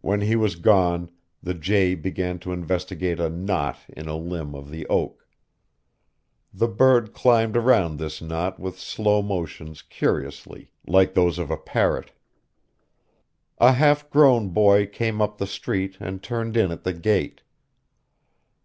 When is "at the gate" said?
16.72-17.42